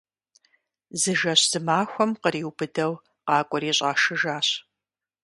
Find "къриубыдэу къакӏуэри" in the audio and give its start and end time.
2.21-3.71